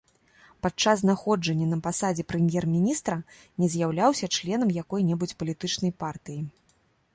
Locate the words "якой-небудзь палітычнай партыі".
4.81-6.41